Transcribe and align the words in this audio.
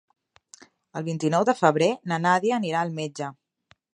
El 1.01 1.05
vint-i-nou 1.09 1.45
de 1.51 1.55
febrer 1.59 1.91
na 2.11 2.19
Nàdia 2.25 2.57
anirà 2.61 2.83
al 2.87 2.95
metge. 3.03 3.29